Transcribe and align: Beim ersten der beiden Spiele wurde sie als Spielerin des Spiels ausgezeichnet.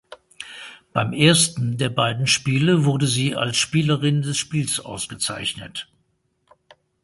Beim 0.93 1.13
ersten 1.13 1.77
der 1.77 1.89
beiden 1.91 2.25
Spiele 2.25 2.85
wurde 2.85 3.05
sie 3.05 3.35
als 3.35 3.57
Spielerin 3.57 4.23
des 4.23 4.35
Spiels 4.35 4.79
ausgezeichnet. 4.79 5.91